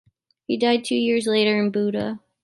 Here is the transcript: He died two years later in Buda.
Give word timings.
He 0.47 0.57
died 0.57 0.83
two 0.83 0.95
years 0.95 1.27
later 1.27 1.59
in 1.61 1.69
Buda. 1.69 2.21